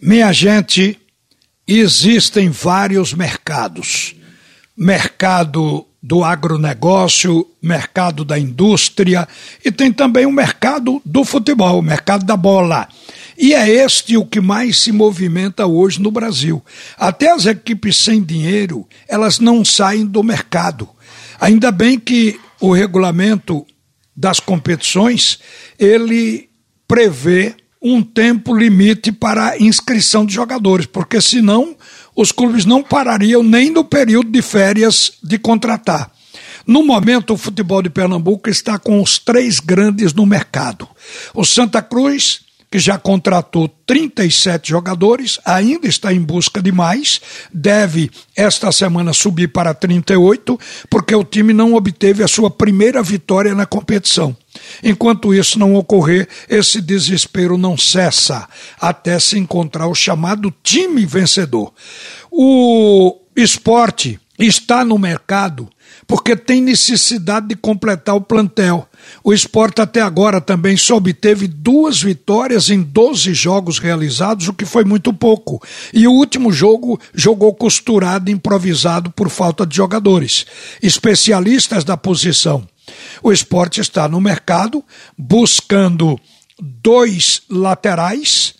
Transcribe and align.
Minha 0.00 0.32
gente, 0.32 0.96
existem 1.66 2.50
vários 2.50 3.12
mercados. 3.12 4.14
Mercado 4.76 5.84
do 6.00 6.22
agronegócio, 6.22 7.44
mercado 7.60 8.24
da 8.24 8.38
indústria 8.38 9.26
e 9.64 9.72
tem 9.72 9.92
também 9.92 10.24
o 10.24 10.30
mercado 10.30 11.02
do 11.04 11.24
futebol, 11.24 11.80
o 11.80 11.82
mercado 11.82 12.24
da 12.24 12.36
bola. 12.36 12.88
E 13.36 13.52
é 13.52 13.68
este 13.68 14.16
o 14.16 14.24
que 14.24 14.40
mais 14.40 14.78
se 14.78 14.92
movimenta 14.92 15.66
hoje 15.66 16.00
no 16.00 16.12
Brasil. 16.12 16.64
Até 16.96 17.32
as 17.32 17.46
equipes 17.46 17.96
sem 17.96 18.22
dinheiro, 18.22 18.86
elas 19.08 19.40
não 19.40 19.64
saem 19.64 20.06
do 20.06 20.22
mercado. 20.22 20.88
Ainda 21.40 21.72
bem 21.72 21.98
que 21.98 22.38
o 22.60 22.72
regulamento 22.72 23.66
das 24.16 24.38
competições, 24.38 25.40
ele 25.76 26.48
prevê 26.86 27.56
um 27.80 28.02
tempo 28.02 28.56
limite 28.56 29.12
para 29.12 29.58
inscrição 29.58 30.26
de 30.26 30.34
jogadores, 30.34 30.86
porque 30.86 31.20
senão 31.20 31.76
os 32.14 32.32
clubes 32.32 32.64
não 32.64 32.82
parariam 32.82 33.42
nem 33.42 33.70
no 33.70 33.84
período 33.84 34.30
de 34.30 34.42
férias 34.42 35.12
de 35.22 35.38
contratar. 35.38 36.10
No 36.66 36.84
momento, 36.84 37.32
o 37.32 37.38
futebol 37.38 37.80
de 37.80 37.88
Pernambuco 37.88 38.50
está 38.50 38.78
com 38.78 39.00
os 39.00 39.18
três 39.18 39.58
grandes 39.58 40.12
no 40.12 40.26
mercado. 40.26 40.86
O 41.32 41.44
Santa 41.44 41.80
Cruz, 41.80 42.40
que 42.70 42.78
já 42.78 42.98
contratou 42.98 43.68
37 43.86 44.68
jogadores, 44.68 45.38
ainda 45.44 45.86
está 45.86 46.12
em 46.12 46.20
busca 46.20 46.60
de 46.60 46.70
mais, 46.70 47.20
deve 47.52 48.10
esta 48.36 48.70
semana 48.70 49.12
subir 49.12 49.48
para 49.48 49.72
38, 49.72 50.58
porque 50.90 51.14
o 51.14 51.24
time 51.24 51.52
não 51.52 51.74
obteve 51.74 52.22
a 52.22 52.28
sua 52.28 52.50
primeira 52.50 53.02
vitória 53.02 53.54
na 53.54 53.64
competição. 53.64 54.36
Enquanto 54.82 55.32
isso 55.32 55.58
não 55.58 55.74
ocorrer, 55.74 56.28
esse 56.48 56.80
desespero 56.80 57.56
não 57.56 57.76
cessa 57.76 58.48
até 58.80 59.18
se 59.18 59.38
encontrar 59.38 59.86
o 59.86 59.94
chamado 59.94 60.52
time 60.62 61.06
vencedor. 61.06 61.72
O 62.30 63.16
esporte 63.34 64.20
está 64.38 64.84
no 64.84 64.98
mercado 64.98 65.68
porque 66.06 66.36
tem 66.36 66.62
necessidade 66.62 67.48
de 67.48 67.56
completar 67.56 68.14
o 68.14 68.20
plantel. 68.20 68.88
O 69.22 69.32
esporte 69.32 69.80
até 69.80 70.00
agora 70.00 70.40
também 70.40 70.76
só 70.76 70.96
obteve 70.96 71.46
duas 71.46 72.00
vitórias 72.00 72.70
em 72.70 72.82
12 72.82 73.34
jogos 73.34 73.78
realizados, 73.78 74.48
o 74.48 74.54
que 74.54 74.64
foi 74.64 74.84
muito 74.84 75.12
pouco. 75.12 75.62
E 75.92 76.06
o 76.06 76.12
último 76.12 76.52
jogo 76.52 76.98
jogou 77.14 77.54
costurado, 77.54 78.30
improvisado 78.30 79.10
por 79.10 79.28
falta 79.28 79.66
de 79.66 79.76
jogadores. 79.76 80.46
Especialistas 80.82 81.84
da 81.84 81.96
posição. 81.96 82.66
O 83.22 83.30
esporte 83.32 83.80
está 83.80 84.08
no 84.08 84.20
mercado 84.20 84.82
buscando 85.16 86.18
dois 86.58 87.42
laterais 87.50 88.54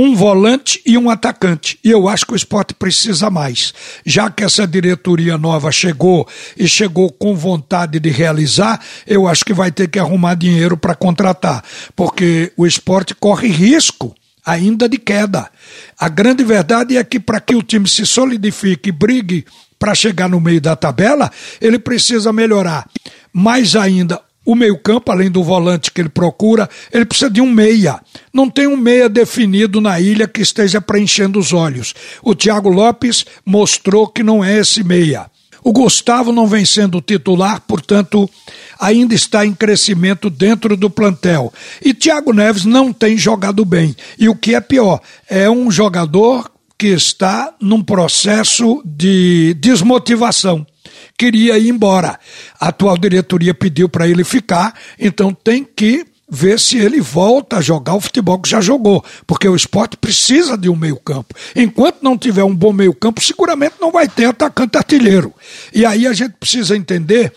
um 0.00 0.14
volante 0.14 0.80
e 0.86 0.96
um 0.96 1.10
atacante. 1.10 1.76
E 1.82 1.90
eu 1.90 2.08
acho 2.08 2.24
que 2.24 2.32
o 2.32 2.36
esporte 2.36 2.72
precisa 2.72 3.28
mais. 3.28 3.74
Já 4.06 4.30
que 4.30 4.44
essa 4.44 4.64
diretoria 4.64 5.36
nova 5.36 5.72
chegou 5.72 6.24
e 6.56 6.68
chegou 6.68 7.10
com 7.10 7.34
vontade 7.34 7.98
de 7.98 8.08
realizar, 8.08 8.80
eu 9.04 9.26
acho 9.26 9.44
que 9.44 9.52
vai 9.52 9.72
ter 9.72 9.88
que 9.88 9.98
arrumar 9.98 10.36
dinheiro 10.36 10.76
para 10.76 10.94
contratar. 10.94 11.64
Porque 11.96 12.52
o 12.56 12.64
esporte 12.64 13.12
corre 13.12 13.48
risco 13.48 14.14
ainda 14.46 14.88
de 14.88 14.98
queda. 14.98 15.50
A 15.98 16.08
grande 16.08 16.44
verdade 16.44 16.96
é 16.96 17.02
que 17.02 17.18
para 17.18 17.40
que 17.40 17.56
o 17.56 17.62
time 17.62 17.88
se 17.88 18.06
solidifique 18.06 18.90
e 18.90 18.92
brigue 18.92 19.44
para 19.80 19.96
chegar 19.96 20.28
no 20.28 20.40
meio 20.40 20.60
da 20.60 20.76
tabela, 20.76 21.28
ele 21.60 21.78
precisa 21.78 22.32
melhorar 22.32 22.88
mais 23.32 23.74
ainda 23.74 24.20
o 24.48 24.54
meio-campo, 24.54 25.12
além 25.12 25.30
do 25.30 25.44
volante 25.44 25.92
que 25.92 26.00
ele 26.00 26.08
procura, 26.08 26.70
ele 26.90 27.04
precisa 27.04 27.30
de 27.30 27.38
um 27.38 27.52
meia. 27.52 28.00
Não 28.32 28.48
tem 28.48 28.66
um 28.66 28.78
meia 28.78 29.06
definido 29.06 29.78
na 29.78 30.00
ilha 30.00 30.26
que 30.26 30.40
esteja 30.40 30.80
preenchendo 30.80 31.38
os 31.38 31.52
olhos. 31.52 31.94
O 32.22 32.34
Thiago 32.34 32.70
Lopes 32.70 33.26
mostrou 33.44 34.06
que 34.06 34.22
não 34.22 34.42
é 34.42 34.56
esse 34.56 34.82
meia. 34.82 35.26
O 35.62 35.70
Gustavo 35.70 36.32
não 36.32 36.46
vem 36.46 36.64
sendo 36.64 37.02
titular, 37.02 37.60
portanto, 37.68 38.26
ainda 38.80 39.14
está 39.14 39.44
em 39.44 39.52
crescimento 39.52 40.30
dentro 40.30 40.78
do 40.78 40.88
plantel. 40.88 41.52
E 41.84 41.92
Thiago 41.92 42.32
Neves 42.32 42.64
não 42.64 42.90
tem 42.90 43.18
jogado 43.18 43.66
bem. 43.66 43.94
E 44.18 44.30
o 44.30 44.34
que 44.34 44.54
é 44.54 44.62
pior, 44.62 44.98
é 45.28 45.50
um 45.50 45.70
jogador 45.70 46.50
que 46.78 46.86
está 46.86 47.52
num 47.60 47.82
processo 47.82 48.80
de 48.82 49.52
desmotivação 49.60 50.66
queria 51.18 51.58
ir 51.58 51.68
embora. 51.68 52.18
A 52.58 52.68
atual 52.68 52.96
diretoria 52.96 53.52
pediu 53.52 53.88
para 53.88 54.06
ele 54.06 54.22
ficar, 54.22 54.72
então 54.98 55.34
tem 55.34 55.64
que 55.64 56.06
ver 56.30 56.60
se 56.60 56.76
ele 56.76 57.00
volta 57.00 57.56
a 57.56 57.60
jogar 57.60 57.94
o 57.94 58.00
futebol 58.00 58.38
que 58.38 58.50
já 58.50 58.60
jogou, 58.60 59.02
porque 59.26 59.48
o 59.48 59.56
esporte 59.56 59.96
precisa 59.96 60.56
de 60.56 60.68
um 60.68 60.76
meio-campo. 60.76 61.34
Enquanto 61.56 62.02
não 62.02 62.18
tiver 62.18 62.44
um 62.44 62.54
bom 62.54 62.72
meio-campo, 62.72 63.20
seguramente 63.20 63.76
não 63.80 63.90
vai 63.90 64.06
ter 64.06 64.26
atacante 64.26 64.76
artilheiro. 64.76 65.34
E 65.74 65.84
aí 65.84 66.06
a 66.06 66.12
gente 66.12 66.34
precisa 66.38 66.76
entender 66.76 67.32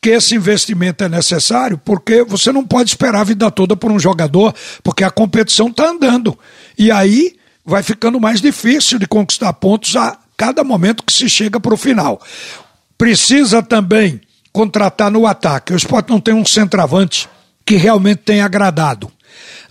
que 0.00 0.10
esse 0.10 0.36
investimento 0.36 1.02
é 1.02 1.08
necessário, 1.08 1.76
porque 1.84 2.22
você 2.22 2.52
não 2.52 2.64
pode 2.64 2.90
esperar 2.90 3.20
a 3.20 3.24
vida 3.24 3.50
toda 3.50 3.76
por 3.76 3.90
um 3.90 3.98
jogador, 3.98 4.54
porque 4.84 5.02
a 5.02 5.10
competição 5.10 5.66
está 5.66 5.90
andando. 5.90 6.38
E 6.78 6.92
aí 6.92 7.34
vai 7.66 7.82
ficando 7.82 8.20
mais 8.20 8.40
difícil 8.40 9.00
de 9.00 9.06
conquistar 9.08 9.52
pontos 9.54 9.96
a 9.96 10.16
cada 10.36 10.62
momento 10.62 11.02
que 11.02 11.12
se 11.12 11.28
chega 11.28 11.58
para 11.58 11.74
o 11.74 11.76
final 11.76 12.22
precisa 12.98 13.62
também 13.62 14.20
contratar 14.52 15.10
no 15.10 15.26
ataque. 15.26 15.72
O 15.72 15.76
esporte 15.76 16.10
não 16.10 16.20
tem 16.20 16.34
um 16.34 16.44
centroavante 16.44 17.28
que 17.64 17.76
realmente 17.76 18.18
tenha 18.18 18.44
agradado. 18.44 19.10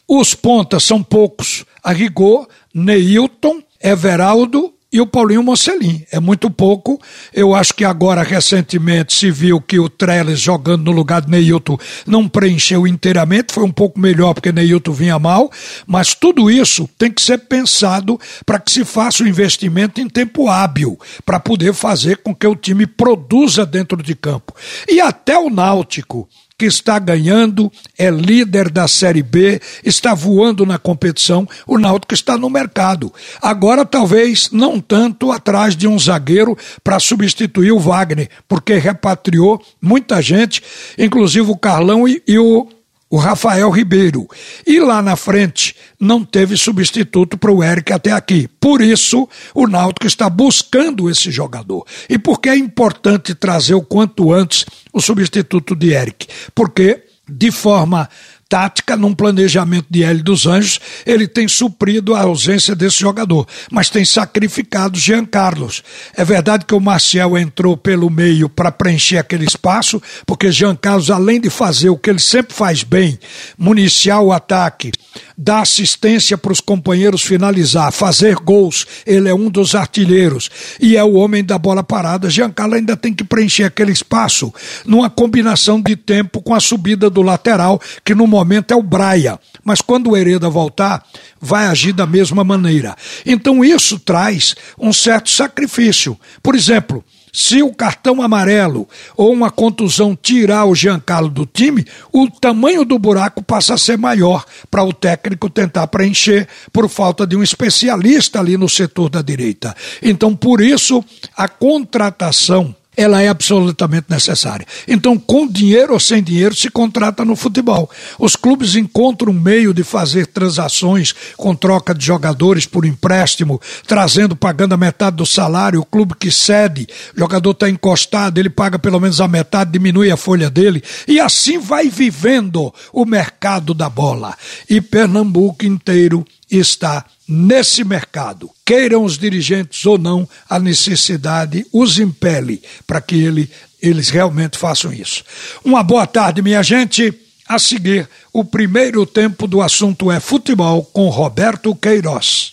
Os 0.07 0.33
pontas 0.33 0.83
são 0.83 1.03
poucos. 1.03 1.66
A 1.83 1.91
rigor, 1.91 2.47
Neilton, 2.73 3.61
Everaldo 3.83 4.73
e 4.91 5.01
o 5.01 5.07
Paulinho 5.07 5.43
Mocelin. 5.43 6.05
É 6.11 6.19
muito 6.19 6.49
pouco. 6.49 6.99
Eu 7.33 7.53
acho 7.53 7.73
que 7.73 7.83
agora, 7.83 8.23
recentemente, 8.23 9.13
se 9.13 9.29
viu 9.29 9.59
que 9.59 9.79
o 9.79 9.89
Trellis 9.89 10.39
jogando 10.39 10.85
no 10.85 10.91
lugar 10.91 11.21
de 11.21 11.29
Neilton 11.29 11.77
não 12.05 12.27
preencheu 12.27 12.87
inteiramente, 12.87 13.53
foi 13.53 13.63
um 13.63 13.71
pouco 13.71 13.99
melhor 13.99 14.33
porque 14.33 14.51
Neilton 14.51 14.91
vinha 14.91 15.19
mal, 15.19 15.51
mas 15.85 16.13
tudo 16.13 16.49
isso 16.49 16.89
tem 16.97 17.11
que 17.11 17.21
ser 17.21 17.39
pensado 17.39 18.19
para 18.45 18.59
que 18.59 18.71
se 18.71 18.85
faça 18.85 19.23
o 19.23 19.27
investimento 19.27 19.99
em 19.99 20.07
tempo 20.07 20.47
hábil, 20.47 20.97
para 21.25 21.39
poder 21.39 21.73
fazer 21.73 22.17
com 22.17 22.33
que 22.33 22.47
o 22.47 22.55
time 22.55 22.87
produza 22.87 23.65
dentro 23.65 24.01
de 24.01 24.15
campo. 24.15 24.55
E 24.87 25.01
até 25.01 25.37
o 25.37 25.49
Náutico 25.49 26.27
que 26.57 26.66
está 26.66 26.97
ganhando, 26.97 27.72
é 27.95 28.09
líder 28.09 28.72
da 28.72 28.88
Série 28.88 29.22
B, 29.22 29.62
está 29.84 30.16
voando 30.16 30.66
na 30.66 30.79
competição, 30.79 31.47
o 31.68 31.78
Náutico 31.78 32.16
está 32.16 32.35
no 32.35 32.50
mercado. 32.50 33.13
Agora, 33.40 33.85
talvez 33.85 34.50
não 34.51 34.79
tanto 34.79 35.31
atrás 35.31 35.75
de 35.75 35.88
um 35.88 36.00
zagueiro 36.00 36.57
para 36.84 37.00
substituir 37.00 37.72
o 37.72 37.79
Wagner, 37.79 38.28
porque 38.47 38.73
repatriou 38.73 39.62
muita 39.79 40.19
gente, 40.19 40.63
inclusive 40.97 41.51
o 41.51 41.57
Carlão 41.57 42.07
e, 42.07 42.23
e 42.28 42.40
o 42.40 42.67
o 43.09 43.18
Rafael 43.18 43.69
Ribeiro. 43.69 44.28
E 44.66 44.79
lá 44.79 45.01
na 45.01 45.16
frente 45.16 45.75
não 46.00 46.23
teve 46.23 46.57
substituto 46.57 47.38
para 47.38 47.51
o 47.51 47.63
Eric 47.63 47.91
até 47.94 48.12
aqui. 48.12 48.47
Por 48.59 48.81
isso, 48.81 49.28
o 49.53 49.68
Náutico 49.68 50.07
está 50.07 50.29
buscando 50.29 51.09
esse 51.09 51.31
jogador. 51.31 51.85
E 52.09 52.17
por 52.17 52.40
que 52.40 52.50
é 52.50 52.56
importante 52.56 53.34
trazer 53.34 53.75
o 53.75 53.81
quanto 53.81 54.34
antes 54.34 54.66
o 54.91 55.01
substituto 55.01 55.75
de 55.75 55.94
Eric? 55.94 56.28
Porque, 56.53 57.03
de 57.28 57.51
forma 57.51 58.09
tática, 58.50 58.96
num 58.96 59.13
planejamento 59.13 59.88
de 59.90 60.03
Hélio 60.03 60.24
dos 60.24 60.46
Anjos, 60.46 60.80
ele 61.06 61.28
tem 61.28 61.47
suprido 61.47 62.16
a 62.16 62.22
ausência 62.22 62.75
desse 62.75 63.00
jogador, 63.00 63.47
mas 63.72 63.90
tem 63.90 64.06
sacrificado 64.06 64.97
Jean 64.97 65.25
Carlos. 65.25 65.84
É 66.16 66.24
verdade 66.24 66.66
que 66.66 66.75
o 66.75 66.80
Marcial 66.80 67.38
entrou 67.38 67.75
pelo 67.75 68.09
meio 68.09 68.50
para 68.50 68.72
preencher 68.72 69.18
aquele 69.18 69.46
espaço, 69.46 70.02
porque 70.25 70.52
Jean 70.52 70.75
Carlos, 70.75 71.12
além 71.12 71.40
de 71.40 71.50
fazer 71.50 71.90
o 71.90 71.97
que 71.97 72.09
ele 72.09 72.19
sempre 72.19 72.53
faz 72.53 72.84
bem, 72.84 73.19
municiar 73.58 74.22
o 74.22 74.31
ataque, 74.31 74.91
dar 75.37 75.61
assistência 75.61 76.37
para 76.37 76.51
os 76.51 76.59
companheiros 76.59 77.21
finalizar, 77.21 77.91
fazer 77.91 78.35
gols, 78.35 78.87
ele 79.05 79.29
é 79.29 79.35
um 79.35 79.49
dos 79.49 79.75
artilheiros 79.75 80.49
e 80.81 80.97
é 80.97 81.03
o 81.03 81.13
homem 81.13 81.43
da 81.43 81.59
bola 81.59 81.84
parada. 81.84 82.29
Jean 82.29 82.49
Carlos 82.49 82.78
ainda 82.78 82.97
tem 82.97 83.13
que 83.13 83.23
preencher 83.23 83.63
aquele 83.63 83.91
espaço 83.91 84.51
numa 84.84 85.09
combinação 85.09 85.79
de 85.79 85.95
tempo 85.95 86.41
com 86.41 86.55
a 86.55 86.59
subida 86.59 87.09
do 87.09 87.22
lateral, 87.22 87.79
que 88.03 88.16
no 88.16 88.25
momento 88.25 88.72
é 88.72 88.75
o 88.75 88.81
Braia, 88.81 89.39
mas 89.63 89.79
quando 89.79 90.09
o 90.09 90.17
Hereda 90.17 90.49
voltar, 90.49 91.05
vai 91.40 91.67
agir 91.67 91.93
da 91.93 92.07
mesma 92.07 92.43
maneira. 92.43 92.95
Então 93.25 93.63
isso 93.63 93.99
traz 93.99 94.55
um 94.79 94.91
certo 94.91 95.29
sacrifício. 95.29 96.17
Por 96.41 96.55
exemplo, 96.55 97.03
se 97.32 97.62
o 97.62 97.74
cartão 97.74 98.22
amarelo 98.22 98.88
ou 99.16 99.32
uma 99.32 99.52
contusão 99.52 100.16
tirar 100.16 100.66
o 100.66 100.76
Giancarlo 100.76 101.29
do 101.29 101.46
time, 101.46 101.85
o 102.12 102.29
tamanho 102.29 102.84
do 102.84 102.97
buraco 102.97 103.44
passa 103.44 103.74
a 103.74 103.78
ser 103.78 103.97
maior 103.97 104.46
para 104.72 104.84
o 104.84 104.94
técnico 104.94 105.50
tentar 105.50 105.88
preencher 105.88 106.47
por 106.72 106.90
falta 106.90 107.28
de 107.28 107.35
um 107.35 107.44
especialista 107.44 108.40
ali 108.40 108.58
no 108.58 108.70
setor 108.70 109.09
da 109.09 109.22
direita. 109.22 109.76
Então, 110.02 110.35
por 110.35 110.62
isso, 110.62 111.03
a 111.35 111.47
contratação 111.47 112.76
ela 112.97 113.22
é 113.22 113.28
absolutamente 113.28 114.08
necessária. 114.09 114.66
Então, 114.88 115.20
com 115.20 115.47
dinheiro 115.47 115.94
ou 115.94 115.99
sem 115.99 116.23
dinheiro, 116.23 116.55
se 116.55 116.67
contrata 116.72 117.23
no 117.23 117.35
futebol. 117.35 117.88
Os 118.17 118.35
clubes 118.35 118.76
encontram 118.76 119.32
um 119.32 119.40
meio 119.40 119.72
de 119.72 119.84
fazer 119.84 120.26
transações 120.26 121.14
com 121.38 121.55
troca 121.55 121.94
de 121.94 122.03
jogadores 122.03 122.66
por 122.66 122.85
empréstimo, 122.85 123.61
trazendo, 123.85 124.35
pagando 124.35 124.73
a 124.73 124.78
metade 124.78 125.17
do 125.17 125.26
salário, 125.28 125.82
o 125.82 125.85
clube 125.85 126.16
que 126.20 126.32
cede, 126.32 126.88
o 127.16 127.20
jogador 127.20 127.52
está 127.52 127.70
encostado, 127.70 128.40
ele 128.40 128.49
paga 128.49 128.79
pelo 128.79 129.00
menos 129.00 129.22
a 129.22 129.28
metade, 129.28 129.72
diminui 129.72 130.09
a 130.09 130.17
folha 130.17 130.50
dele, 130.50 130.84
e 131.08 131.20
assim 131.20 131.59
vai 131.59 131.90
vivendo 131.90 132.73
o 132.91 133.05
mercado 133.05 133.76
da 133.76 133.90
bola. 133.90 134.35
E 134.67 134.82
Pernambuco 134.82 135.66
inteiro 135.66 136.26
está 136.50 137.05
nesse 137.28 137.84
mercado. 137.84 138.50
Queiram 138.66 139.03
os 139.03 139.18
dirigentes 139.18 139.85
ou 139.85 139.97
não, 139.97 140.28
a 140.50 140.59
necessidade 140.59 141.66
os 141.74 142.00
impele 142.00 142.62
para 142.85 143.02
que 143.02 143.16
ele, 143.16 143.50
eles 143.82 144.09
realmente 144.09 144.58
façam 144.58 144.94
isso. 144.94 145.24
Uma 145.64 145.84
boa 145.84 146.08
tarde, 146.08 146.41
minha 146.41 146.64
gente. 146.64 147.14
A 147.47 147.58
seguir, 147.58 148.09
o 148.34 148.44
primeiro 148.44 149.06
tempo 149.06 149.47
do 149.47 149.62
assunto 149.62 150.12
é 150.12 150.20
futebol 150.20 150.84
com 150.84 151.08
Roberto 151.08 151.74
Queiroz. 151.74 152.52